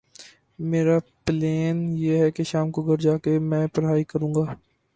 [0.69, 1.77] میرا پلین
[2.13, 4.53] ہے کہ شام کو گھر جا کے میں پڑھائی کرو گا۔